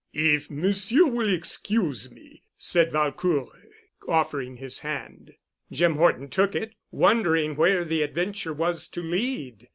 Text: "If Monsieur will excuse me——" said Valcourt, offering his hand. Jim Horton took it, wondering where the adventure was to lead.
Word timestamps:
"If 0.13 0.49
Monsieur 0.49 1.05
will 1.05 1.31
excuse 1.31 2.09
me——" 2.09 2.41
said 2.57 2.91
Valcourt, 2.91 3.49
offering 4.07 4.57
his 4.57 4.79
hand. 4.79 5.35
Jim 5.71 5.93
Horton 5.93 6.27
took 6.27 6.55
it, 6.55 6.73
wondering 6.89 7.55
where 7.55 7.83
the 7.85 8.01
adventure 8.01 8.51
was 8.51 8.87
to 8.87 9.03
lead. 9.03 9.67